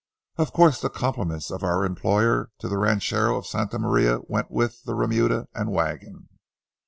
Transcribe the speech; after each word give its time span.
Of 0.37 0.51
course, 0.51 0.81
the 0.81 0.89
compliments 0.89 1.51
of 1.51 1.61
our 1.61 1.85
employer 1.85 2.49
to 2.57 2.67
the 2.67 2.79
ranchero 2.79 3.37
of 3.37 3.45
Santa 3.45 3.77
Maria 3.77 4.17
went 4.27 4.49
with 4.49 4.81
the 4.81 4.95
remuda 4.95 5.47
and 5.53 5.71
wagon. 5.71 6.27